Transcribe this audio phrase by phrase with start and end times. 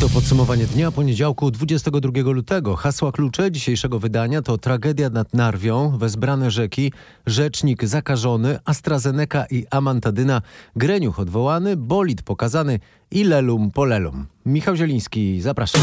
[0.00, 2.76] To podsumowanie dnia poniedziałku 22 lutego.
[2.76, 6.92] Hasła klucze dzisiejszego wydania to tragedia nad Narwią, wezbrane rzeki,
[7.26, 10.42] rzecznik zakażony, AstraZeneca i amantadyna,
[10.76, 14.26] Greniuch odwołany, bolid pokazany i lelum polelum.
[14.46, 15.80] Michał Zieliński, zapraszam.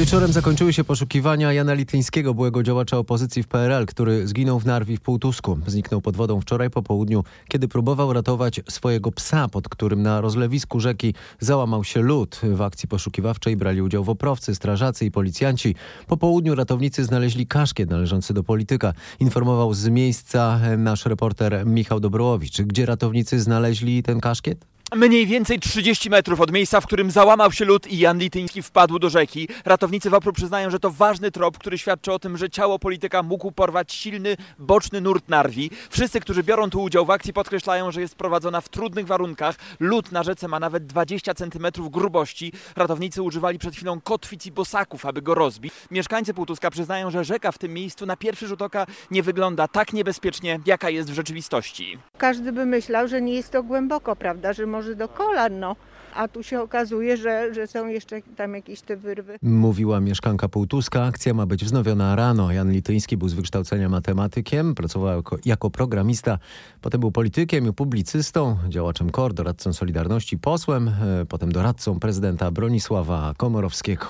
[0.00, 4.96] Wieczorem zakończyły się poszukiwania Jana Lityńskiego, byłego działacza opozycji w PRL, który zginął w Narwi
[4.96, 5.58] w Półtusku.
[5.66, 10.80] Zniknął pod wodą wczoraj po południu, kiedy próbował ratować swojego psa, pod którym na rozlewisku
[10.80, 12.40] rzeki załamał się lód.
[12.42, 15.74] W akcji poszukiwawczej brali udział woprowcy, strażacy i policjanci.
[16.06, 18.92] Po południu ratownicy znaleźli kaszkiet należący do polityka.
[19.20, 22.62] Informował z miejsca nasz reporter Michał Dobrołowicz.
[22.62, 24.66] Gdzie ratownicy znaleźli ten kaszkiet?
[24.96, 28.98] Mniej więcej 30 metrów od miejsca, w którym załamał się lód i Jan Lityński wpadł
[28.98, 29.48] do rzeki.
[29.64, 33.52] Ratownicy WAPR przyznają, że to ważny trop, który świadczy o tym, że ciało polityka mógł
[33.52, 35.70] porwać silny, boczny nurt Narwi.
[35.90, 39.56] Wszyscy, którzy biorą tu udział w akcji podkreślają, że jest prowadzona w trudnych warunkach.
[39.80, 42.52] Lód na rzece ma nawet 20 cm grubości.
[42.76, 45.72] Ratownicy używali przed chwilą kotwic i bosaków, aby go rozbić.
[45.90, 49.92] Mieszkańcy Półtuska przyznają, że rzeka w tym miejscu na pierwszy rzut oka nie wygląda tak
[49.92, 51.98] niebezpiecznie, jaka jest w rzeczywistości.
[52.18, 55.76] Każdy by myślał, że nie jest to głęboko, prawda, że może do kolan, no.
[56.14, 59.38] A tu się okazuje, że, że są jeszcze tam jakieś te wyrwy.
[59.42, 61.04] Mówiła mieszkanka Półtuska.
[61.04, 62.52] Akcja ma być wznowiona rano.
[62.52, 66.38] Jan Lityński był z wykształcenia matematykiem, pracował jako, jako programista,
[66.80, 70.92] potem był politykiem i publicystą, działaczem KOR, doradcą Solidarności, posłem, e,
[71.28, 74.06] potem doradcą prezydenta Bronisława Komorowskiego.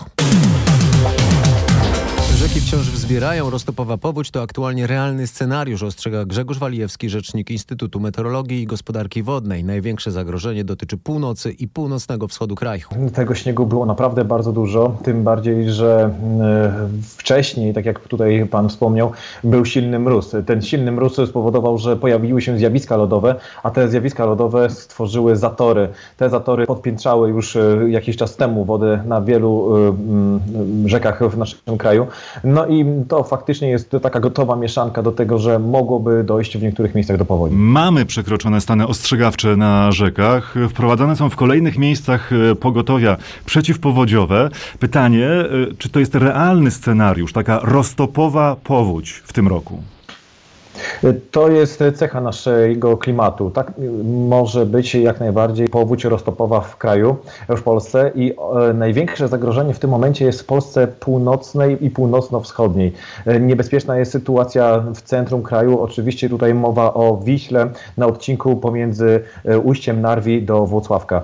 [2.70, 3.50] Wciąż wzbierają.
[3.50, 9.64] Roztopowa powódź to aktualnie realny scenariusz, ostrzega Grzegorz Walijewski, rzecznik Instytutu Meteorologii i Gospodarki Wodnej.
[9.64, 12.86] Największe zagrożenie dotyczy północy i północnego wschodu kraju.
[13.14, 16.10] Tego śniegu było naprawdę bardzo dużo, tym bardziej, że
[16.98, 19.12] y, wcześniej, tak jak tutaj pan wspomniał,
[19.44, 20.34] był silny mróz.
[20.46, 25.88] Ten silny mróz spowodował, że pojawiły się zjawiska lodowe, a te zjawiska lodowe stworzyły zatory.
[26.16, 29.76] Te zatory podpiętrzały już y, jakiś czas temu wodę na wielu
[30.86, 32.06] y, rzekach w naszym kraju.
[32.44, 36.94] No i to faktycznie jest taka gotowa mieszanka do tego, że mogłoby dojść w niektórych
[36.94, 37.54] miejscach do powodzi.
[37.54, 40.54] Mamy przekroczone stany ostrzegawcze na rzekach.
[40.70, 43.16] Wprowadzane są w kolejnych miejscach e, pogotowia
[43.47, 44.50] przeciwpowodziowe.
[44.78, 45.47] Pytanie, e,
[45.78, 49.82] czy to jest realny scenariusz, taka roztopowa powódź w tym roku?
[51.31, 53.50] To jest cecha naszego klimatu.
[53.50, 53.72] Tak
[54.05, 57.16] może być jak najbardziej powódź roztopowa w kraju,
[57.49, 58.33] w Polsce i
[58.71, 62.93] e, największe zagrożenie w tym momencie jest w Polsce północnej i północno-wschodniej.
[63.27, 65.81] E, niebezpieczna jest sytuacja w centrum kraju.
[65.81, 71.22] Oczywiście tutaj mowa o Wiśle na odcinku pomiędzy e, ujściem Narwi do Włocławka.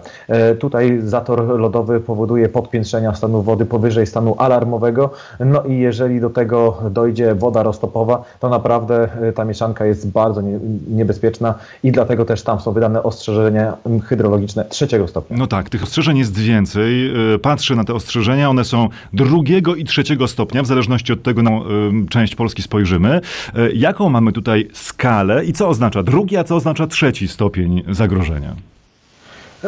[0.59, 5.11] Tutaj zator lodowy powoduje podpiętrzenia stanu wody powyżej stanu alarmowego.
[5.41, 10.59] No i jeżeli do tego dojdzie woda roztopowa, to naprawdę ta mieszanka jest bardzo nie,
[10.89, 15.37] niebezpieczna i dlatego też tam są wydane ostrzeżenia hydrologiczne trzeciego stopnia.
[15.37, 17.13] No tak, tych ostrzeżeń jest więcej.
[17.35, 21.43] E, patrzę na te ostrzeżenia, one są drugiego i trzeciego stopnia, w zależności od tego,
[21.43, 21.63] na e,
[22.11, 23.21] część Polski spojrzymy.
[23.55, 28.76] E, jaką mamy tutaj skalę i co oznacza drugi, a co oznacza trzeci stopień zagrożenia?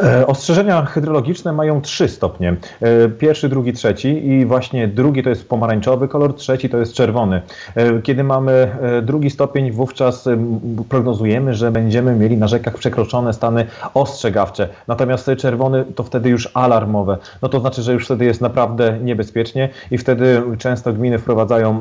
[0.03, 2.57] E, ostrzeżenia hydrologiczne mają trzy stopnie.
[2.81, 7.43] E, pierwszy, drugi, trzeci i właśnie drugi to jest pomarańczowy kolor, trzeci to jest czerwony.
[7.75, 10.29] E, kiedy mamy drugi stopień, wówczas
[10.89, 14.69] prognozujemy, że będziemy mieli na rzekach przekroczone stany ostrzegawcze.
[14.89, 17.19] Natomiast czerwony to wtedy już alarmowe.
[17.43, 21.81] No to znaczy, że już wtedy jest naprawdę niebezpiecznie i wtedy często gminy wprowadzają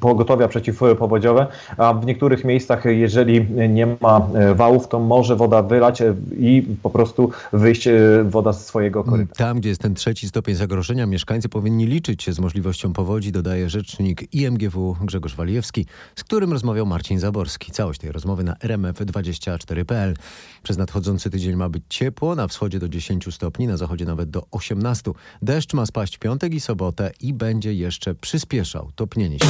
[0.00, 1.46] pogotowia przeciwpowodziowe,
[1.76, 6.02] a w niektórych miejscach, jeżeli nie ma wałów, to może woda wylać
[6.38, 9.34] i po prostu prostu wyjść e, woda z swojego koryta.
[9.34, 13.70] Tam, gdzie jest ten trzeci stopień zagrożenia, mieszkańcy powinni liczyć się z możliwością powodzi, dodaje
[13.70, 15.86] rzecznik IMGW Grzegorz Walijewski,
[16.16, 17.72] z którym rozmawiał Marcin Zaborski.
[17.72, 20.14] Całość tej rozmowy na rmf24.pl.
[20.62, 24.42] Przez nadchodzący tydzień ma być ciepło, na wschodzie do 10 stopni, na zachodzie nawet do
[24.50, 25.10] 18.
[25.42, 29.46] Deszcz ma spaść w piątek i sobotę i będzie jeszcze przyspieszał topnienie się.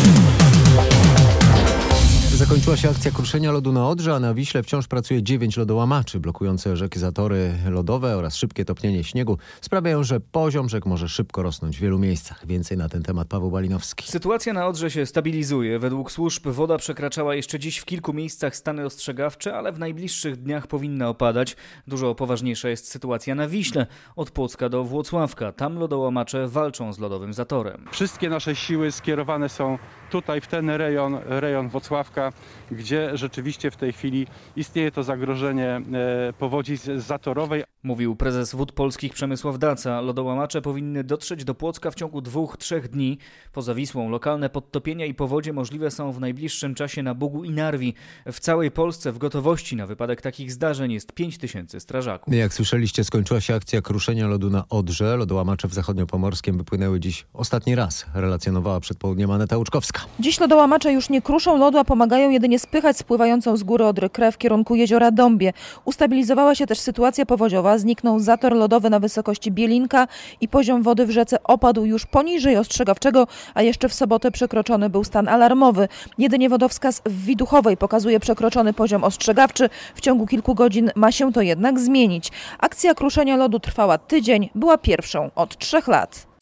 [2.35, 6.77] Zakończyła się akcja kruszenia lodu na Odrze, a na Wiśle wciąż pracuje dziewięć lodołamaczy blokujące
[6.77, 11.81] rzeki zatory lodowe oraz szybkie topnienie śniegu sprawiają, że poziom rzek może szybko rosnąć w
[11.81, 12.47] wielu miejscach.
[12.47, 14.11] Więcej na ten temat Paweł Balinowski.
[14.11, 15.79] Sytuacja na Odrze się stabilizuje.
[15.79, 20.67] Według służb woda przekraczała jeszcze dziś w kilku miejscach stany ostrzegawcze, ale w najbliższych dniach
[20.67, 21.57] powinna opadać.
[21.87, 25.53] Dużo poważniejsza jest sytuacja na Wiśle, od Płocka do Włocławka.
[25.53, 27.85] Tam lodołamacze walczą z lodowym zatorem.
[27.93, 29.79] Wszystkie nasze siły skierowane są
[30.11, 32.25] tutaj w ten rejon, rejon Włocławka
[32.71, 34.27] gdzie rzeczywiście w tej chwili
[34.57, 37.65] istnieje to zagrożenie e, powodzi zatorowej.
[37.83, 40.01] Mówił prezes Wód Polskich Przemysław Daca.
[40.01, 43.19] Lodołamacze powinny dotrzeć do Płocka w ciągu dwóch, trzech dni.
[43.53, 47.95] Poza Wisłą lokalne podtopienia i powodzie możliwe są w najbliższym czasie na Bugu i Narwi.
[48.33, 52.35] W całej Polsce w gotowości na wypadek takich zdarzeń jest 5 tysięcy strażaków.
[52.35, 55.17] Jak słyszeliście, skończyła się akcja kruszenia lodu na Odrze.
[55.17, 60.01] Lodołamacze w zachodniopomorskiem wypłynęły dziś ostatni raz, relacjonowała przed południem Aneta Łuczkowska.
[60.21, 64.35] Dziś lodołamacze już nie kruszą lodu, a pomagają jedynie spychać spływającą z góry Odry krew
[64.35, 65.53] w kierunku jeziora Dąbie.
[65.85, 70.09] Ustabilizowała się też sytuacja powodziowa, zniknął zator lodowy na wysokości Bielinka
[70.41, 75.05] i poziom wody w rzece opadł już poniżej ostrzegawczego, a jeszcze w sobotę przekroczony był
[75.05, 75.89] stan alarmowy.
[76.19, 79.71] Jedynie wodowskaz w Widuchowej pokazuje przekroczony poziom ostrzegawczy.
[79.95, 82.33] W ciągu kilku godzin ma się to jednak zmienić.
[82.59, 86.34] Akcja kruszenia lodu trwała tydzień, była pierwszą od trzech lat.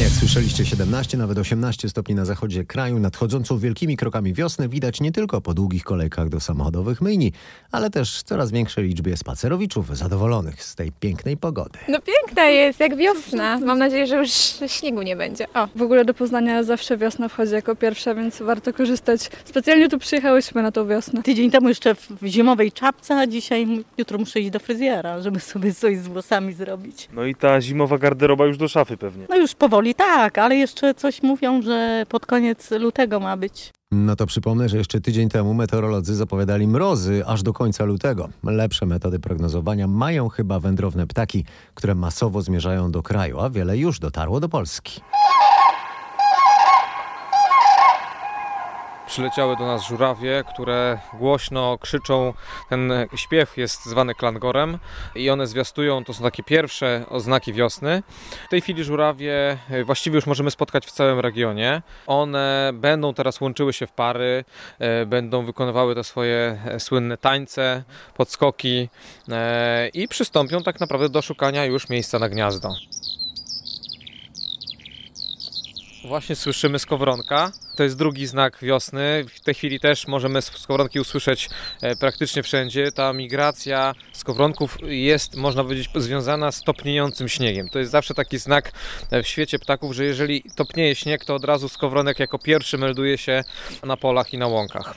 [0.00, 2.98] Jak słyszeliście, 17, nawet 18 stopni na zachodzie kraju.
[2.98, 7.32] Nadchodzącą wielkimi krokami wiosny widać nie tylko po długich kolejkach do samochodowych myjni,
[7.72, 11.78] ale też coraz większej liczbie spacerowiczów zadowolonych z tej pięknej pogody.
[11.88, 13.58] No piękna jest, jak wiosna.
[13.58, 14.30] Mam nadzieję, że już
[14.66, 15.46] śniegu nie będzie.
[15.54, 15.68] O.
[15.76, 19.30] W ogóle do Poznania zawsze wiosna wchodzi jako pierwsza, więc warto korzystać.
[19.44, 21.22] Specjalnie tu przyjechałyśmy na tą wiosnę.
[21.22, 25.74] Tydzień temu jeszcze w zimowej czapce, a dzisiaj, jutro muszę iść do fryzjera, żeby sobie
[25.74, 27.08] coś z włosami zrobić.
[27.12, 29.26] No i ta zimowa garderoba już do szafy pewnie.
[29.28, 33.72] No już powoli tak, ale jeszcze coś mówią, że pod koniec lutego ma być.
[33.92, 38.28] No to przypomnę, że jeszcze tydzień temu meteorolodzy zapowiadali mrozy aż do końca lutego.
[38.44, 41.44] Lepsze metody prognozowania mają chyba wędrowne ptaki,
[41.74, 45.00] które masowo zmierzają do kraju, a wiele już dotarło do Polski.
[49.08, 52.34] Przyleciały do nas żurawie, które głośno krzyczą.
[52.68, 54.78] Ten śpiew jest zwany klangorem
[55.14, 58.02] i one zwiastują, to są takie pierwsze oznaki wiosny.
[58.46, 61.82] W tej chwili żurawie właściwie już możemy spotkać w całym regionie.
[62.06, 64.44] One będą teraz łączyły się w pary,
[64.78, 67.82] e, będą wykonywały te swoje e, słynne tańce,
[68.16, 68.88] podskoki
[69.28, 72.74] e, i przystąpią tak naprawdę do szukania już miejsca na gniazdo.
[76.04, 77.52] Właśnie słyszymy skowronka.
[77.76, 79.24] To jest drugi znak wiosny.
[79.34, 81.50] W tej chwili też możemy skowronki usłyszeć
[81.80, 82.92] e, praktycznie wszędzie.
[82.92, 87.68] Ta migracja skowronków jest, można powiedzieć, związana z topniejącym śniegiem.
[87.68, 88.72] To jest zawsze taki znak
[89.10, 93.18] e, w świecie ptaków, że jeżeli topnieje śnieg, to od razu skowronek jako pierwszy melduje
[93.18, 93.44] się
[93.84, 94.94] na polach i na łąkach.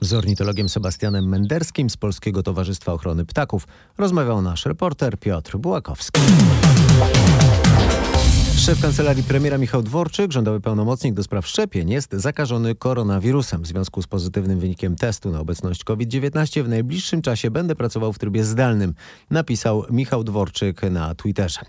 [0.00, 3.66] Z ornitologiem Sebastianem Menderskim z Polskiego Towarzystwa Ochrony Ptaków
[3.98, 6.20] rozmawiał nasz reporter Piotr Bułakowski.
[8.64, 13.62] Szef kancelarii premiera Michał Dworczyk, rządowy pełnomocnik do spraw szczepień, jest zakażony koronawirusem.
[13.62, 18.18] W związku z pozytywnym wynikiem testu na obecność COVID-19 w najbliższym czasie będę pracował w
[18.18, 18.94] trybie zdalnym,
[19.30, 21.60] napisał Michał Dworczyk na Twitterze.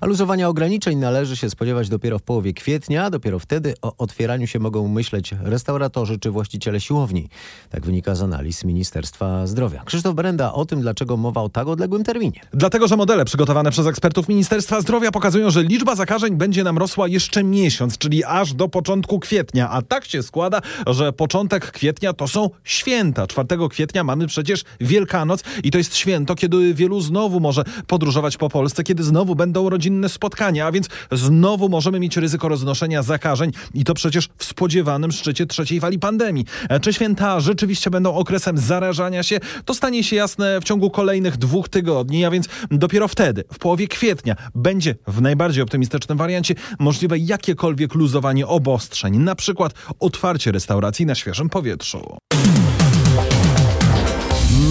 [0.00, 3.10] A luzowania ograniczeń należy się spodziewać dopiero w połowie kwietnia.
[3.10, 7.28] Dopiero wtedy o otwieraniu się mogą myśleć restauratorzy czy właściciele siłowni.
[7.68, 9.82] Tak wynika z analiz Ministerstwa Zdrowia.
[9.84, 12.40] Krzysztof Brenda o tym, dlaczego mowa o tak odległym terminie.
[12.52, 17.08] Dlatego, że modele przygotowane przez ekspertów Ministerstwa Zdrowia pokazują, że liczba zakażeń będzie nam rosła
[17.08, 19.70] jeszcze miesiąc, czyli aż do początku kwietnia.
[19.70, 23.26] A tak się składa, że początek kwietnia to są święta.
[23.26, 28.48] 4 kwietnia mamy przecież Wielkanoc i to jest święto, kiedy wielu znowu może podróżować po
[28.48, 33.84] Polsce, kiedy znowu będą rodzinne spotkania, a więc znowu możemy mieć ryzyko roznoszenia zakażeń i
[33.84, 36.44] to przecież w spodziewanym szczycie trzeciej fali pandemii.
[36.68, 41.36] E, Czy święta rzeczywiście będą okresem zarażania się, to stanie się jasne w ciągu kolejnych
[41.36, 46.29] dwóch tygodni, a więc dopiero wtedy, w połowie kwietnia, będzie w najbardziej optymistycznym wariancie
[46.78, 52.16] możliwe jakiekolwiek luzowanie obostrzeń, na przykład otwarcie restauracji na świeżym powietrzu.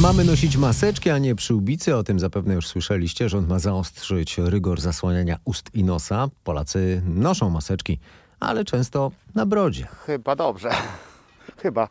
[0.01, 1.95] Mamy nosić maseczki, a nie przyłbicy.
[1.95, 3.29] O tym zapewne już słyszeliście.
[3.29, 6.27] Rząd ma zaostrzyć rygor zasłaniania ust i nosa.
[6.43, 7.99] Polacy noszą maseczki,
[8.39, 9.87] ale często na brodzie.
[10.05, 10.71] Chyba dobrze.
[11.63, 11.87] Chyba.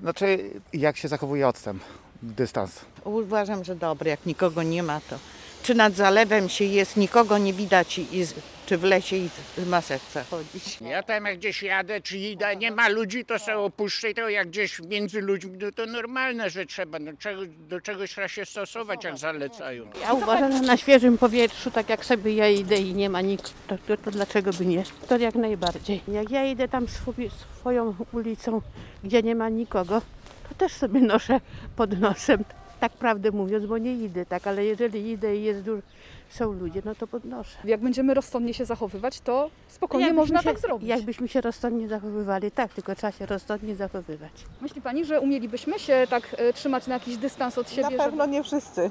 [0.00, 1.82] Znaczy, jak się zachowuje odstęp,
[2.22, 2.80] dystans?
[3.04, 4.10] Uważam, że dobry.
[4.10, 5.18] Jak nikogo nie ma, to
[5.66, 8.26] czy nad zalewem się jest, nikogo nie widać i,
[8.66, 10.80] czy w lesie i z- w maseczce chodzić.
[10.80, 14.28] Ja tam jak gdzieś jadę, czy idę, nie ma ludzi, to sobie opuszczę i to
[14.28, 18.44] jak gdzieś między ludźmi, no to normalne, że trzeba, no, czego, do czegoś trzeba się
[18.44, 19.84] stosować, jak zalecają.
[20.00, 23.54] Ja uważam, że na świeżym powietrzu, tak jak sobie ja idę i nie ma nikt,
[23.66, 24.82] to, to, to dlaczego by nie?
[25.08, 26.00] To jak najbardziej.
[26.08, 27.14] Jak ja idę tam swój,
[27.60, 28.60] swoją ulicą,
[29.04, 30.02] gdzie nie ma nikogo,
[30.48, 31.40] to też sobie noszę
[31.76, 32.44] pod nosem.
[32.80, 35.82] Tak prawdę mówiąc, bo nie idę tak, ale jeżeli idę i jest dużo,
[36.28, 37.58] są ludzie, no to podnoszę.
[37.64, 40.88] Jak będziemy rozsądnie się zachowywać, to spokojnie Jakbyśmy można się, tak zrobić.
[40.88, 44.32] Jakbyśmy się rozsądnie zachowywali, tak, tylko trzeba się rozsądnie zachowywać.
[44.60, 47.96] Myśli Pani, że umielibyśmy się tak e, trzymać na jakiś dystans od siebie?
[47.96, 48.90] Na pewno nie wszyscy.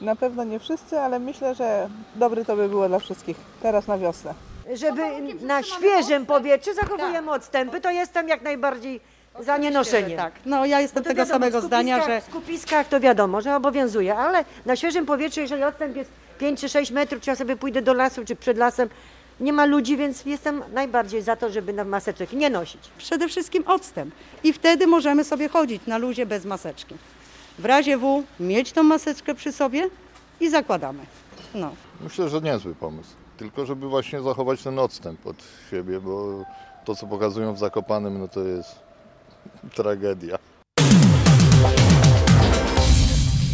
[0.00, 3.98] Na pewno nie wszyscy, ale myślę, że dobry to by było dla wszystkich teraz na
[3.98, 4.34] wiosnę.
[4.74, 5.02] żeby
[5.40, 9.00] na świeżym powietrzu zachowujemy odstępy, to jestem jak najbardziej
[9.40, 10.16] za nienoszeniem.
[10.18, 13.40] Tak, no ja jestem to tego wiadomo, samego w zdania, że W skupiskach to wiadomo,
[13.40, 17.36] że obowiązuje, ale na świeżym powietrzu, jeżeli odstęp jest 5 czy 6 metrów, czy ja
[17.36, 18.88] sobie pójdę do lasu, czy przed lasem,
[19.40, 22.90] nie ma ludzi, więc jestem najbardziej za to, żeby na maseczek nie nosić.
[22.98, 24.14] przede wszystkim odstęp.
[24.44, 26.94] I wtedy możemy sobie chodzić na luzie bez maseczki.
[27.58, 29.88] W razie W mieć tą maseczkę przy sobie
[30.40, 31.02] i zakładamy.
[31.54, 31.72] No.
[32.00, 33.10] Myślę, że niezły pomysł.
[33.36, 35.36] Tylko żeby właśnie zachować ten odstęp od
[35.70, 36.44] siebie, bo
[36.84, 38.78] to co pokazują w Zakopanem, no to jest
[39.74, 40.38] tragedia.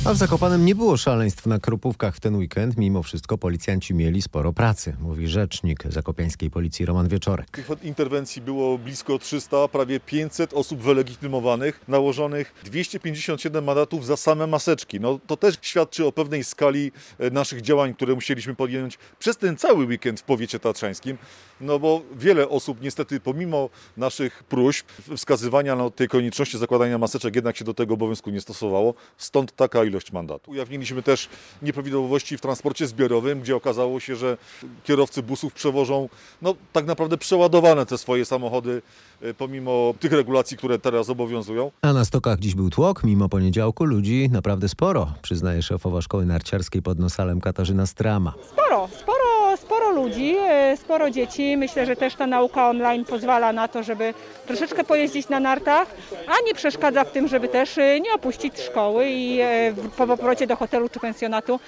[0.05, 2.77] A w Zakopanem nie było szaleństw na Krupówkach w ten weekend.
[2.77, 7.51] Mimo wszystko policjanci mieli sporo pracy, mówi rzecznik zakopiańskiej policji Roman Wieczorek.
[7.51, 15.01] Tych interwencji było blisko 300, prawie 500 osób wylegitymowanych, nałożonych 257 mandatów za same maseczki.
[15.01, 19.57] No to też świadczy o pewnej skali e, naszych działań, które musieliśmy podjąć przez ten
[19.57, 21.19] cały weekend w powiecie tatrzańskim.
[21.61, 27.57] No bo wiele osób niestety pomimo naszych próśb, wskazywania na tej konieczności zakładania maseczek jednak
[27.57, 28.95] się do tego obowiązku nie stosowało.
[29.17, 30.49] Stąd taka ilość mandatów.
[30.49, 31.29] Ujawniliśmy też
[31.63, 34.37] nieprawidłowości w transporcie zbiorowym, gdzie okazało się, że
[34.85, 36.09] kierowcy busów przewożą
[36.43, 38.83] no, tak naprawdę przeładowane te swoje samochody
[39.23, 41.71] e, pomimo tych regulacji, które teraz obowiązują.
[41.83, 46.83] A na stokach dziś był tłok, mimo poniedziałku ludzi naprawdę sporo, przyznaje szefowa szkoły narciarskiej
[46.83, 48.35] pod Nosalem Katarzyna Strama.
[48.53, 51.57] Sporo, sporo, sporo ludzi, e, sporo dzieci.
[51.57, 54.15] Myślę, że też ta nauka online pozwala na to, żeby
[54.47, 55.89] troszeczkę pojeździć na nartach,
[56.27, 60.47] a nie przeszkadza w tym, żeby też e, nie opuścić szkoły i e, po powrocie
[60.47, 61.61] do hotelu czy pensjonatu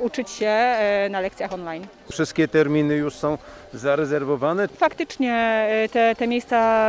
[0.00, 0.76] uczyć się
[1.10, 1.86] na lekcjach online.
[2.10, 3.38] Wszystkie terminy już są
[3.72, 4.68] zarezerwowane.
[4.68, 6.88] Faktycznie te, te miejsca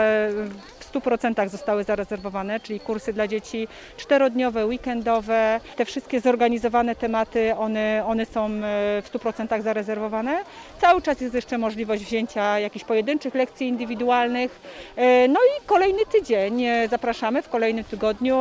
[0.94, 5.60] 100% zostały zarezerwowane, czyli kursy dla dzieci czterodniowe, weekendowe.
[5.76, 8.50] Te wszystkie zorganizowane tematy, one, one są e,
[9.02, 10.44] w 100% zarezerwowane.
[10.82, 14.60] Cały czas jest jeszcze możliwość wzięcia jakichś pojedynczych lekcji indywidualnych.
[14.96, 18.36] E, No i kolejny tydzień zapraszamy w kolejnym tygodniu.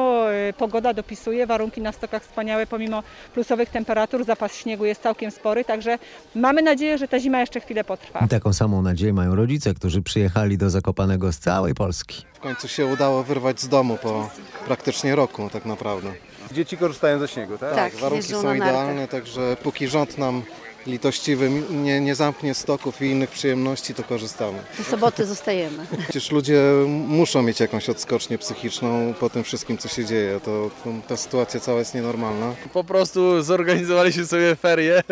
[0.48, 3.02] E, Pogoda dopisuje, warunki na stokach wspaniałe, pomimo
[3.34, 5.98] plusowych temperatur, zapas śniegu jest całkiem spory, także
[6.34, 8.26] mamy nadzieję, że ta zima jeszcze chwilę potrwa.
[8.30, 12.22] Taką samą nadzieję mają rodzice, którzy przyjechali do Zakopanego z całej Polski.
[12.42, 14.30] W końcu się udało wyrwać z domu po
[14.66, 16.12] praktycznie roku tak naprawdę.
[16.52, 17.74] Dzieci korzystają ze śniegu, tak?
[17.74, 20.42] Tak, warunki są idealne, także póki rząd nam
[20.86, 24.58] litościwy nie, nie zamknie stoków i innych przyjemności, to korzystamy.
[24.78, 25.86] Do soboty zostajemy.
[26.02, 30.40] Przecież ludzie muszą mieć jakąś odskocznię psychiczną po tym wszystkim, co się dzieje.
[30.44, 32.54] To, to ta sytuacja cała jest nienormalna.
[32.72, 35.02] Po prostu zorganizowaliśmy sobie ferie,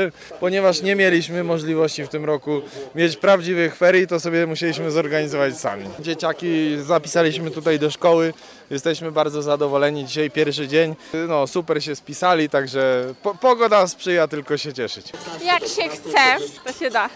[0.40, 2.62] ponieważ nie mieliśmy możliwości w tym roku
[2.94, 5.84] mieć prawdziwych ferii, to sobie musieliśmy zorganizować sami.
[6.00, 8.32] Dzieciaki zapisaliśmy tutaj do szkoły,
[8.70, 10.06] jesteśmy bardzo zadowoleni.
[10.06, 10.96] Dzisiaj pierwszy dzień,
[11.28, 15.12] no super się spisali, także po, pogoda sprzyja tylko się cieszyć.
[15.44, 17.10] Jak się chce, to się da.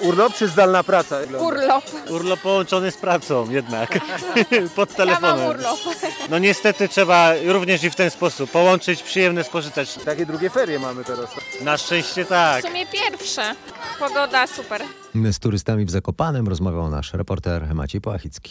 [0.00, 1.16] Urlop czy zdalna praca?
[1.38, 1.84] Urlop.
[2.10, 3.90] Urlop połączony z pracą jednak,
[4.76, 5.38] pod Ja telefonem.
[5.38, 5.78] mam urlop.
[6.30, 10.04] No niestety trzeba również i w ten sposób połączyć przyjemne z pożytecznym.
[10.06, 11.30] Takie drugie ferie mamy teraz.
[11.60, 12.64] Na szczęście W tak.
[12.66, 13.54] sumie pierwsze.
[13.98, 14.82] Pogoda super.
[15.14, 18.50] Z turystami w Zakopanem rozmawiał nasz reporter Maciej Płachicki.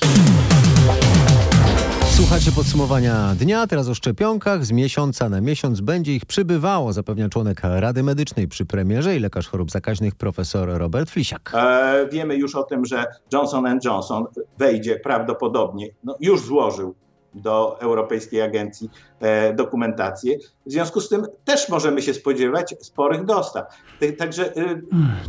[2.19, 4.65] Słuchacie podsumowania dnia, teraz o szczepionkach.
[4.65, 9.47] Z miesiąca na miesiąc będzie ich przybywało, zapewnia członek Rady Medycznej przy premierze i lekarz
[9.47, 11.51] chorób zakaźnych profesor Robert Flisiak.
[11.53, 14.25] E, wiemy już o tym, że Johnson Johnson
[14.57, 16.95] wejdzie prawdopodobnie, no już złożył
[17.33, 20.37] do Europejskiej Agencji e, dokumentację.
[20.65, 23.65] W związku z tym też możemy się spodziewać sporych dostaw.
[24.17, 24.81] Także y,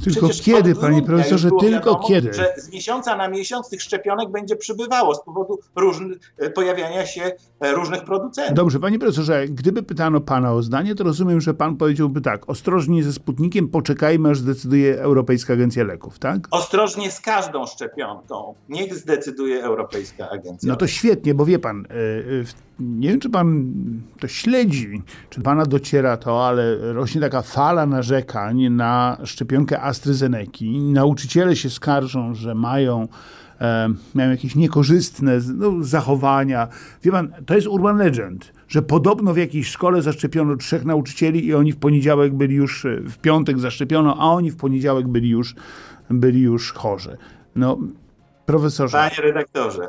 [0.04, 2.32] Tylko kiedy, panie profesorze, tylko wiadomo, kiedy?
[2.32, 7.32] Że z miesiąca na miesiąc tych szczepionek będzie przybywało z powodu różnych, e, pojawiania się
[7.60, 8.54] e, różnych producentów.
[8.54, 13.04] Dobrze, panie profesorze, gdyby pytano pana o zdanie, to rozumiem, że pan powiedziałby tak, ostrożnie
[13.04, 16.48] ze Sputnikiem, poczekajmy, aż zdecyduje Europejska Agencja Leków, tak?
[16.50, 18.54] Ostrożnie z każdą szczepionką.
[18.68, 20.68] Niech zdecyduje Europejska Agencja.
[20.68, 21.86] No to świetnie, bo wie pan,
[22.80, 23.72] nie wiem, czy pan
[24.20, 30.64] to śledzi, czy pana dociera to, ale rośnie taka fala narzekań na szczepionkę AstraZeneca.
[30.92, 33.08] Nauczyciele się skarżą, że mają,
[33.60, 36.68] e, mają jakieś niekorzystne no, zachowania.
[37.02, 41.54] Wie pan, to jest urban legend, że podobno w jakiejś szkole zaszczepiono trzech nauczycieli i
[41.54, 45.54] oni w poniedziałek byli już, e, w piątek zaszczepiono, a oni w poniedziałek byli już,
[46.10, 47.16] byli już chorzy.
[47.56, 47.78] No,
[48.46, 48.98] profesorze.
[48.98, 49.88] Panie redaktorze,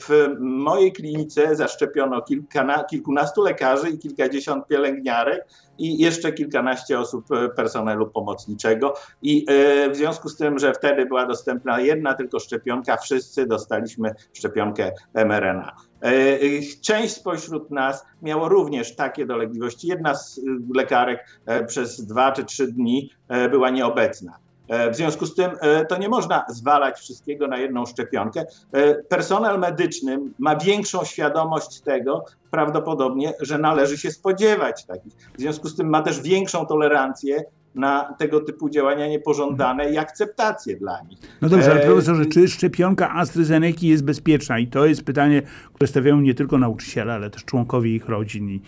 [0.00, 5.46] w mojej klinice zaszczepiono kilkana, kilkunastu lekarzy i kilkadziesiąt pielęgniarek
[5.78, 8.94] i jeszcze kilkanaście osób e, personelu pomocniczego.
[9.22, 14.14] I e, w związku z tym, że wtedy była dostępna jedna tylko szczepionka, wszyscy dostaliśmy
[14.32, 15.76] szczepionkę mRNA.
[16.02, 16.38] E, e,
[16.82, 19.88] Część spośród nas miało również takie dolegliwości.
[19.88, 20.42] Jedna z e,
[20.74, 24.45] lekarek e, przez dwa czy trzy dni e, była nieobecna.
[24.68, 28.44] E, w związku z tym e, to nie można zwalać wszystkiego na jedną szczepionkę.
[28.72, 35.12] E, personel medyczny ma większą świadomość tego, prawdopodobnie, że należy się spodziewać takich.
[35.38, 37.44] W związku z tym ma też większą tolerancję
[37.74, 41.18] na tego typu działania niepożądane i akceptację dla nich.
[41.42, 44.58] No dobrze, ale profesorze, czy szczepionka AstraZeneca jest bezpieczna?
[44.58, 45.42] I to jest pytanie,
[45.74, 48.50] które stawiają nie tylko nauczyciele, ale też członkowie ich rodzin.
[48.50, 48.60] I,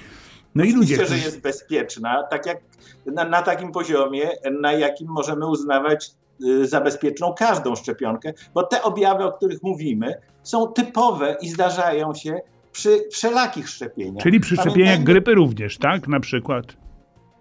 [0.59, 2.59] no i ludzie, Oczywiście, że jest bezpieczna, tak jak
[3.07, 6.11] na, na takim poziomie, na jakim możemy uznawać
[6.45, 12.15] y, za bezpieczną każdą szczepionkę, bo te objawy, o których mówimy, są typowe i zdarzają
[12.15, 12.41] się
[12.73, 14.23] przy wszelakich szczepieniach.
[14.23, 16.09] Czyli przy szczepieniach grypy również, tak?
[16.09, 16.77] Na przykład.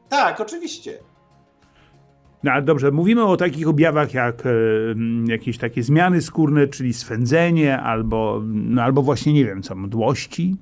[0.09, 0.99] Tak, oczywiście.
[2.43, 7.79] No ale dobrze, mówimy o takich objawach jak m, jakieś takie zmiany skórne, czyli swędzenie
[7.79, 10.55] albo, no, albo właśnie, nie wiem co, mdłości.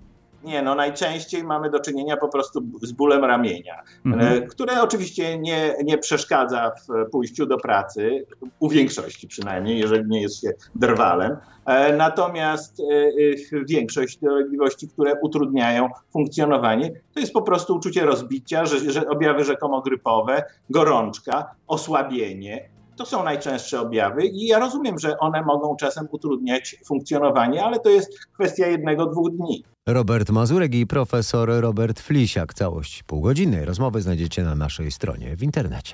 [0.46, 4.38] Nie, no najczęściej mamy do czynienia po prostu z bólem ramienia, Mhm.
[4.38, 8.26] e, które oczywiście nie, nie przeszkadza w pójściu do pracy,
[8.60, 11.38] u większości przynajmniej, jeżeli nie jest się drwalem.
[11.66, 18.92] E, Natomiast e, większość dolegliwości, które utrudniają funkcjonowanie, to jest po prostu uczucie rozbicia, że,
[18.92, 22.70] że objawy rzekomo grypowe, gorączka, osłabienie.
[22.98, 27.90] To są najczęstsze objawy i ja rozumiem, że one mogą czasem utrudniać funkcjonowanie, ale to
[27.90, 29.64] jest kwestia jednego, dwóch dni.
[29.88, 32.54] Robert Mazurek i profesor Robert Flisiak.
[32.54, 35.92] Całość półgodzinnej rozmowy znajdziecie na naszej stronie w internecie.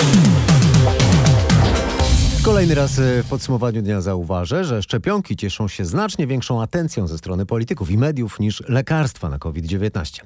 [2.44, 7.18] Kolejny raz e, w podsumowaniu dnia zauważę, że szczepionki cieszą się znacznie większą atencją ze
[7.18, 10.22] strony polityków i mediów niż lekarstwa na COVID-19.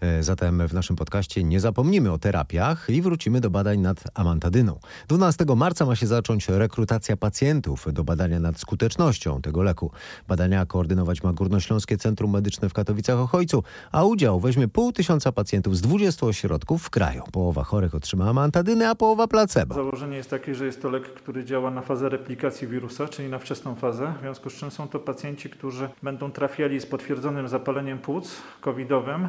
[0.00, 4.78] E, Zatem w naszym podcaście nie zapomnimy o terapiach i wrócimy do badań nad amantadyną.
[5.08, 9.90] 12 marca ma się zacząć rekrutacja pacjentów do badania nad skutecznością tego leku.
[10.28, 15.80] Badania koordynować ma Górnośląskie Centrum Medyczne w Katowicach-Ochojcu, a udział weźmie pół tysiąca pacjentów z
[15.80, 17.22] 20 ośrodków w kraju.
[17.32, 19.74] Połowa chorych otrzyma amantadynę, a połowa placebo.
[19.74, 23.38] Założenie jest takie, że jest to lek, który działa na fazę replikacji wirusa, czyli na
[23.38, 24.14] wczesną fazę.
[24.18, 29.28] W związku z czym są to pacjenci, którzy będą trafiali z potwierdzonym zapaleniem płuc covidowym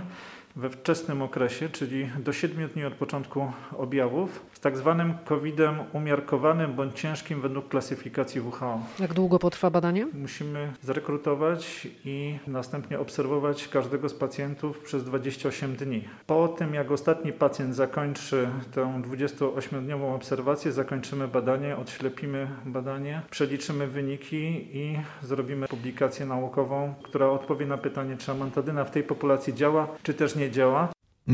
[0.55, 6.73] we wczesnym okresie, czyli do 7 dni od początku objawów, z tak zwanym COVID-em umiarkowanym
[6.73, 8.79] bądź ciężkim według klasyfikacji WHO.
[8.99, 10.07] Jak długo potrwa badanie?
[10.13, 16.03] Musimy zrekrutować i następnie obserwować każdego z pacjentów przez 28 dni.
[16.27, 24.67] Po tym, jak ostatni pacjent zakończy tę 28-dniową obserwację, zakończymy badanie, odślepimy badanie, przeliczymy wyniki
[24.77, 30.13] i zrobimy publikację naukową, która odpowie na pytanie, czy amantadyna w tej populacji działa, czy
[30.13, 30.91] też nie działa.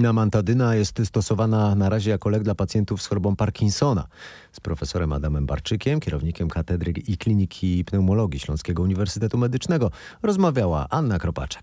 [0.09, 4.07] Amantadyna jest stosowana na razie jako lek dla pacjentów z chorobą Parkinsona.
[4.51, 9.91] Z profesorem Adamem Barczykiem, kierownikiem Katedry i Kliniki Pneumologii Śląskiego Uniwersytetu Medycznego,
[10.23, 11.61] rozmawiała Anna Kropaczek.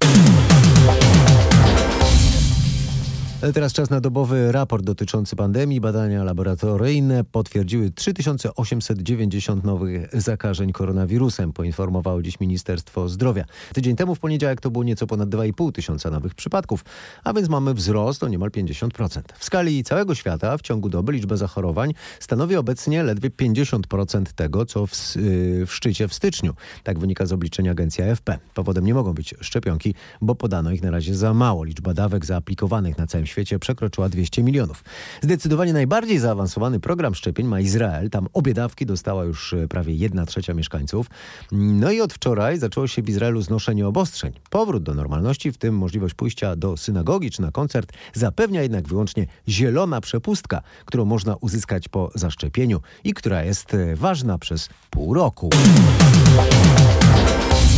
[3.52, 5.80] Teraz czas na dobowy raport dotyczący pandemii.
[5.80, 13.44] Badania laboratoryjne potwierdziły 3890 nowych zakażeń koronawirusem, poinformowało dziś Ministerstwo Zdrowia.
[13.72, 16.84] Tydzień temu w poniedziałek to było nieco ponad 2,5 tysiąca nowych przypadków,
[17.24, 19.20] a więc mamy wzrost o niemal 50%.
[19.38, 24.86] W skali całego świata w ciągu doby liczba zachorowań stanowi obecnie ledwie 50% tego, co
[24.86, 26.54] w, yy, w szczycie w styczniu.
[26.82, 28.38] Tak wynika z obliczenia agencji AFP.
[28.54, 31.64] Powodem nie mogą być szczepionki, bo podano ich na razie za mało.
[31.64, 34.84] Liczba dawek zaaplikowanych na całym świecie przekroczyła 200 milionów.
[35.22, 38.10] Zdecydowanie najbardziej zaawansowany program szczepień ma Izrael.
[38.10, 41.06] Tam obie dawki dostała już e, prawie 1 trzecia mieszkańców.
[41.52, 44.32] No i od wczoraj zaczęło się w Izraelu znoszenie obostrzeń.
[44.50, 49.26] Powrót do normalności, w tym możliwość pójścia do synagogi czy na koncert, zapewnia jednak wyłącznie
[49.48, 55.50] zielona przepustka, którą można uzyskać po zaszczepieniu i która jest e, ważna przez pół roku.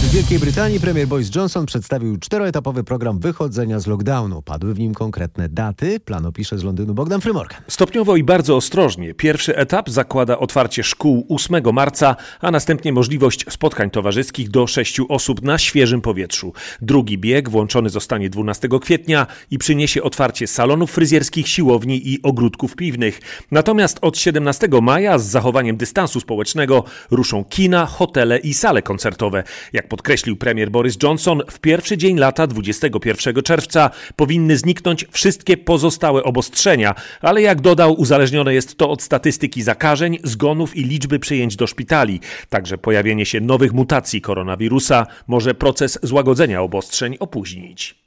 [0.06, 4.42] W Wielkiej Brytanii premier Boris Johnson przedstawił czteroetapowy program wychodzenia z lockdownu.
[4.42, 6.00] Padły w nim konkretne daty.
[6.00, 7.60] Plan opisze z Londynu Bogdan Frymorgan.
[7.68, 9.14] Stopniowo i bardzo ostrożnie.
[9.14, 15.42] Pierwszy etap zakłada otwarcie szkół 8 marca, a następnie możliwość spotkań towarzyskich do 6 osób
[15.42, 16.52] na świeżym powietrzu.
[16.82, 23.20] Drugi bieg włączony zostanie 12 kwietnia i przyniesie otwarcie salonów fryzjerskich, siłowni i ogródków piwnych.
[23.50, 29.44] Natomiast od 17 maja z zachowaniem dystansu społecznego ruszą kina, hotele i sale koncertowe.
[29.72, 36.22] Jak podkreślił premier Boris Johnson, w pierwszy dzień lata 21 czerwca powinny zniknąć wszystkie pozostałe
[36.22, 41.66] obostrzenia, ale jak dodał, uzależnione jest to od statystyki zakażeń, zgonów i liczby przyjęć do
[41.66, 42.20] szpitali.
[42.48, 48.05] Także pojawienie się nowych mutacji koronawirusa może proces złagodzenia obostrzeń opóźnić.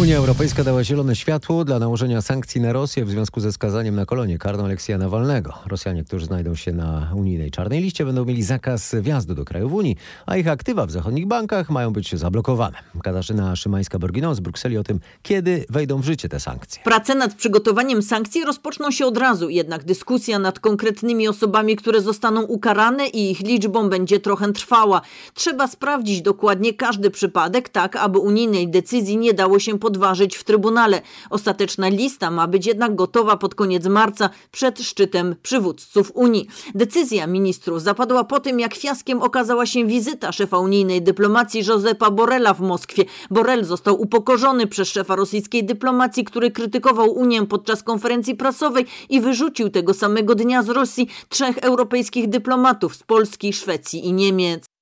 [0.00, 4.06] Unia Europejska dała zielone światło dla nałożenia sankcji na Rosję w związku ze skazaniem na
[4.06, 5.52] kolonię karną Aleksja Nawalnego.
[5.66, 9.96] Rosjanie, którzy znajdą się na unijnej czarnej liście, będą mieli zakaz wjazdu do krajów Unii,
[10.26, 12.78] a ich aktywa w zachodnich bankach mają być zablokowane.
[13.02, 16.82] Katarzyna Szymańska-Borginą z Brukseli o tym, kiedy wejdą w życie te sankcje.
[16.82, 22.42] Prace nad przygotowaniem sankcji rozpoczną się od razu, jednak dyskusja nad konkretnymi osobami, które zostaną
[22.42, 25.00] ukarane i ich liczbą będzie trochę trwała.
[25.34, 31.02] Trzeba sprawdzić dokładnie każdy przypadek, tak aby unijnej decyzji nie dało się podważyć w Trybunale.
[31.30, 36.46] Ostateczna lista ma być jednak gotowa pod koniec marca przed szczytem przywódców Unii.
[36.74, 42.54] Decyzja ministrów zapadła po tym, jak fiaskiem okazała się wizyta szefa unijnej dyplomacji Josepa Borrella
[42.54, 43.04] w Moskwie.
[43.30, 49.70] Borrell został upokorzony przez szefa rosyjskiej dyplomacji, który krytykował Unię podczas konferencji prasowej i wyrzucił
[49.70, 54.73] tego samego dnia z Rosji trzech europejskich dyplomatów z Polski, Szwecji i Niemiec.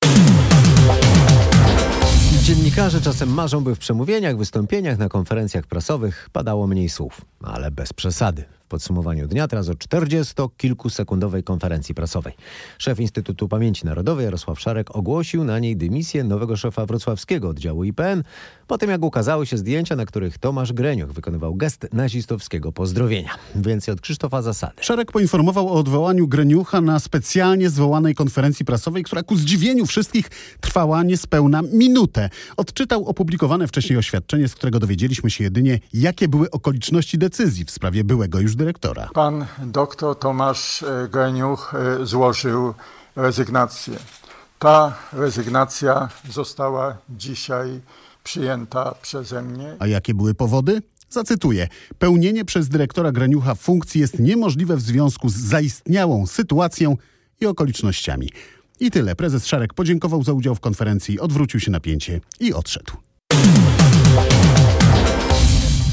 [2.52, 7.92] Dziennikarze czasem marzą, by w przemówieniach, wystąpieniach, na konferencjach prasowych padało mniej słów, ale bez
[7.92, 8.44] przesady.
[8.72, 12.32] Podsumowaniu dnia teraz o 40-kilkusekundowej konferencji prasowej.
[12.78, 18.22] Szef Instytutu Pamięci Narodowej Jarosław Szarek ogłosił na niej dymisję nowego szefa wrocławskiego oddziału IPN,
[18.66, 23.30] po tym jak ukazały się zdjęcia, na których Tomasz Greniuch wykonywał gest nazistowskiego pozdrowienia.
[23.54, 24.72] Więcej od Krzysztofa Zasady.
[24.80, 30.30] Szarek poinformował o odwołaniu Greniucha na specjalnie zwołanej konferencji prasowej, która ku zdziwieniu wszystkich
[30.60, 32.30] trwała niespełna minutę.
[32.56, 38.04] Odczytał opublikowane wcześniej oświadczenie, z którego dowiedzieliśmy się jedynie, jakie były okoliczności decyzji w sprawie
[38.04, 39.10] byłego już dyrektora.
[39.14, 42.74] Pan doktor Tomasz e, Greniuch e, złożył
[43.16, 43.94] rezygnację.
[44.58, 47.80] Ta rezygnacja została dzisiaj
[48.24, 49.76] przyjęta przeze mnie.
[49.78, 50.82] A jakie były powody?
[51.10, 51.68] Zacytuję.
[51.98, 56.96] Pełnienie przez dyrektora Greniucha funkcji jest niemożliwe w związku z zaistniałą sytuacją
[57.40, 58.28] i okolicznościami.
[58.80, 59.16] I tyle.
[59.16, 62.92] Prezes Szarek podziękował za udział w konferencji, odwrócił się napięcie i odszedł.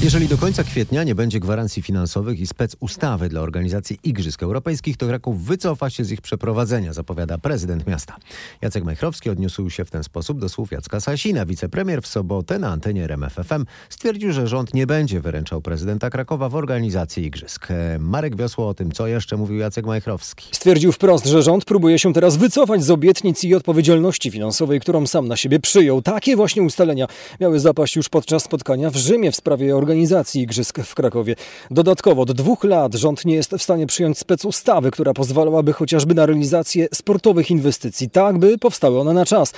[0.02, 4.96] Jeżeli do końca kwietnia nie będzie gwarancji finansowych i spec ustawy dla organizacji Igrzysk Europejskich,
[4.96, 8.16] to Kraków wycofa się z ich przeprowadzenia, zapowiada prezydent miasta.
[8.62, 11.46] Jacek Majchrowski odniósł się w ten sposób do słów Jacka Sasina.
[11.46, 16.54] Wicepremier w sobotę na antenie RMFFM stwierdził, że rząd nie będzie wyręczał prezydenta Krakowa w
[16.54, 17.68] organizacji Igrzysk.
[17.98, 20.48] Marek Wiosło o tym, co jeszcze mówił Jacek Majchrowski.
[20.52, 25.28] Stwierdził wprost, że rząd próbuje się teraz wycofać z obietnic i odpowiedzialności finansowej, którą sam
[25.28, 26.02] na siebie przyjął.
[26.02, 27.06] Takie właśnie ustalenia
[27.40, 31.34] miały zapaść już podczas spotkania w Rzymie w sprawie organizacji organizacji igrzysk w Krakowie.
[31.70, 36.26] Dodatkowo od dwóch lat rząd nie jest w stanie przyjąć specustawy, która pozwalałaby chociażby na
[36.26, 39.52] realizację sportowych inwestycji, tak by powstały one na czas.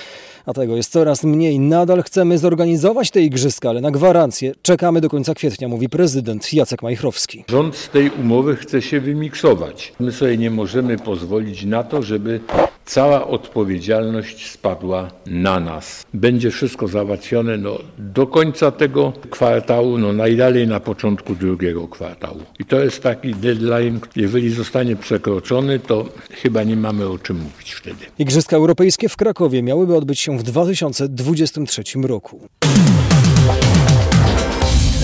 [0.45, 1.59] A tego jest coraz mniej.
[1.59, 6.83] Nadal chcemy zorganizować te igrzyska, ale na gwarancję czekamy do końca kwietnia, mówi prezydent Jacek
[6.83, 7.43] Majchrowski.
[7.49, 9.93] Rząd z tej umowy chce się wymiksować.
[9.99, 12.39] My sobie nie możemy pozwolić na to, żeby
[12.85, 16.05] cała odpowiedzialność spadła na nas.
[16.13, 22.39] Będzie wszystko załatwione no, do końca tego kwartału, no najdalej na początku drugiego kwartału.
[22.59, 27.73] I to jest taki deadline, jeżeli zostanie przekroczony, to chyba nie mamy o czym mówić
[27.73, 28.05] wtedy.
[28.19, 32.47] Igrzyska Europejskie w Krakowie miałyby odbyć się w 2023 roku.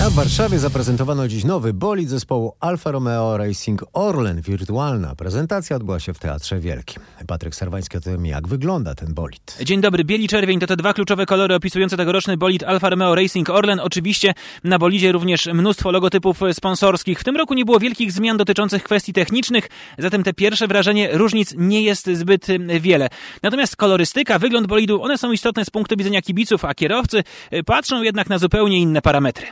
[0.06, 4.40] A w Warszawie zaprezentowano dziś nowy bolid zespołu Alfa Romeo Racing Orlen.
[4.40, 7.02] Wirtualna prezentacja odbyła się w Teatrze Wielkim.
[7.26, 9.58] Patryk Serwański o tym, jak wygląda ten bolid.
[9.62, 10.04] Dzień dobry.
[10.04, 13.80] Bieli czerwień to te dwa kluczowe kolory opisujące tegoroczny bolid Alfa Romeo Racing Orlen.
[13.80, 14.34] Oczywiście
[14.64, 17.20] na bolidzie również mnóstwo logotypów sponsorskich.
[17.20, 21.54] W tym roku nie było wielkich zmian dotyczących kwestii technicznych, zatem te pierwsze wrażenie różnic
[21.58, 22.46] nie jest zbyt
[22.80, 23.08] wiele.
[23.42, 27.22] Natomiast kolorystyka, wygląd bolidu, one są istotne z punktu widzenia kibiców, a kierowcy
[27.66, 29.46] patrzą jednak na zupełnie inne parametry.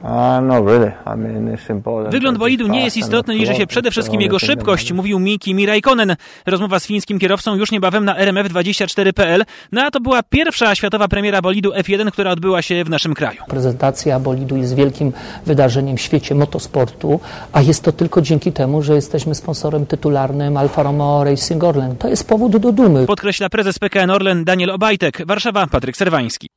[2.11, 6.16] Wygląd bolidu nie jest istotny, liczy się przede wszystkim jego szybkość, mówił mi Kimi Raikkonen.
[6.46, 9.44] Rozmowa z fińskim kierowcą już niebawem na rmf24.pl.
[9.72, 13.40] No a to była pierwsza światowa premiera bolidu F1, która odbyła się w naszym kraju.
[13.48, 15.12] Prezentacja bolidu jest wielkim
[15.46, 17.20] wydarzeniem w świecie motosportu,
[17.53, 21.96] a jest to tylko dzięki temu, że jesteśmy sponsorem tytularnym Alfa Romeo Racing Orlen.
[21.96, 23.07] To jest powód do dumy.
[23.07, 25.27] Podkreśla prezes PKN Orlen Daniel Obajtek.
[25.27, 26.48] Warszawa, Patryk Serwański.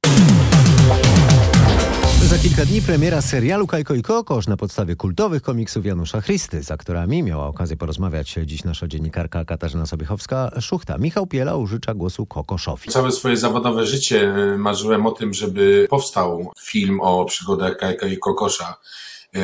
[2.32, 6.64] Za kilka dni premiera serialu Kajko i Kokosz na podstawie kultowych komiksów Janusza Chrysty.
[6.64, 11.00] Z aktorami miała okazję porozmawiać dziś nasza dziennikarka Katarzyna Sobiechowska-Szuchta.
[11.00, 12.92] Michał Piela użycza głosu Kokoszowi.
[12.92, 18.76] Całe swoje zawodowe życie marzyłem o tym, żeby powstał film o przygodach Kajka i Kokosza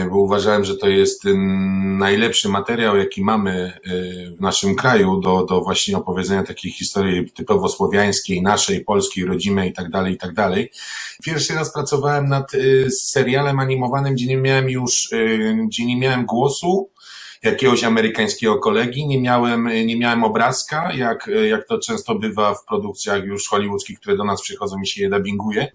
[0.10, 1.24] bo uważałem, że to jest
[1.98, 3.74] najlepszy materiał, jaki mamy
[4.38, 9.90] w naszym kraju do, do właśnie opowiedzenia takiej historii typowo słowiańskiej, naszej, polskiej, rodzimej tak
[10.18, 10.72] tak dalej.
[11.24, 12.52] Pierwszy raz pracowałem nad
[12.90, 15.10] serialem animowanym, gdzie nie miałem już,
[15.68, 16.90] gdzie nie miałem głosu,
[17.44, 23.24] jakiegoś amerykańskiego kolegi, nie miałem, nie miałem obrazka, jak, jak to często bywa w produkcjach
[23.24, 25.68] już hollywoodzkich, które do nas przychodzą i się je dubbinguje.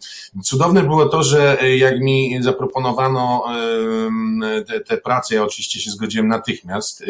[0.42, 3.44] Cudowne było to, że jak mi zaproponowano
[4.66, 7.05] te, te prace, ja oczywiście się zgodziłem natychmiast,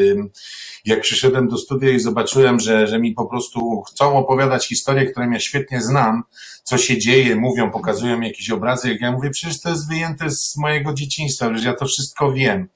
[0.85, 5.29] jak przyszedłem do studia i zobaczyłem, że, że mi po prostu chcą opowiadać historie, które
[5.33, 6.23] ja świetnie znam,
[6.63, 10.57] co się dzieje, mówią, pokazują mi jakiś obrazek, ja mówię, przecież to jest wyjęte z
[10.57, 12.69] mojego dzieciństwa, że ja to wszystko wiem.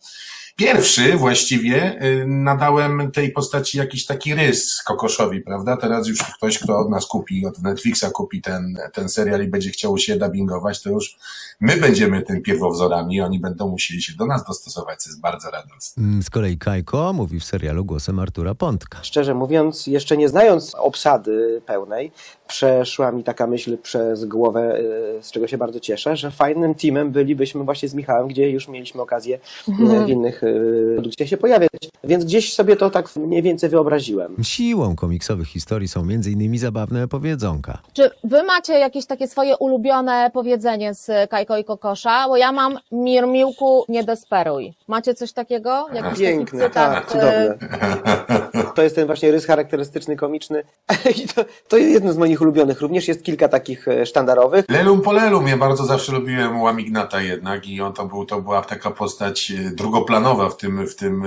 [0.57, 5.77] Pierwszy właściwie y, nadałem tej postaci jakiś taki rys Kokoszowi, prawda?
[5.77, 9.71] Teraz już ktoś, kto od nas kupi, od Netflixa kupi ten, ten serial i będzie
[9.71, 11.17] chciał się dubbingować, to już
[11.61, 16.03] my będziemy tym pierwowzorami, oni będą musieli się do nas dostosować, co jest bardzo radosne.
[16.03, 18.99] Mm, Z kolei Kajko mówi w serialu głosem Artura Pątka.
[19.03, 22.13] Szczerze mówiąc, jeszcze nie znając obsady pełnej,
[22.47, 24.79] przeszła mi taka myśl przez głowę,
[25.19, 28.69] y, z czego się bardzo cieszę, że fajnym teamem bylibyśmy właśnie z Michałem, gdzie już
[28.69, 29.73] mieliśmy okazję y,
[30.05, 31.71] w innych y, produkcjach się pojawiać.
[32.05, 34.37] Więc gdzieś sobie to tak mniej więcej wyobraziłem.
[34.43, 36.59] Siłą komiksowych historii są m.in.
[36.59, 37.79] zabawne powiedzonka.
[37.93, 42.29] Czy wy macie jakieś takie swoje ulubione powiedzenie z Kajko i Kokosza?
[42.29, 44.75] Bo ja mam Mirmiłku, nie desperuj.
[44.89, 45.87] Macie coś takiego?
[45.93, 46.95] Jakiś Piękne, taki cytat?
[46.95, 47.59] tak, cudowne.
[48.75, 50.63] To jest ten właśnie rys charakterystyczny, komiczny.
[51.23, 52.81] I to, to jest jedno z moich ulubionych.
[52.81, 54.65] Również jest kilka takich e, sztandarowych.
[54.69, 58.63] Lelum po lelum, ja bardzo zawsze lubiłem Łamignata jednak i on to, był, to była
[58.63, 61.25] taka postać e, drugoplanowa w tym, w tym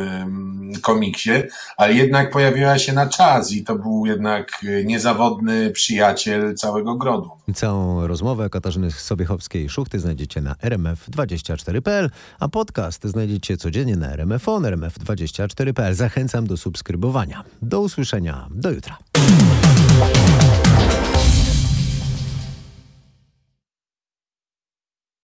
[0.81, 1.31] komiksie,
[1.77, 7.29] ale jednak pojawiła się na czas i to był jednak e, niezawodny przyjaciel całego grodu.
[7.55, 15.95] Całą rozmowę Katarzyny Sobiechowskiej-Szuchty znajdziecie na rmf24.pl, a podcast znajdziecie codziennie na RMF On, rmf24.pl.
[15.95, 17.43] Zachęcam do subskrybowania.
[17.61, 18.97] Do usłyszenia, do jutra.